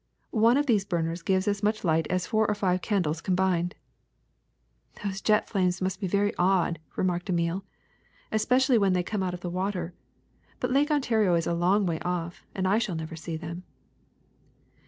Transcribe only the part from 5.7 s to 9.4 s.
must be very odd," remarked Emile, "especially when they come out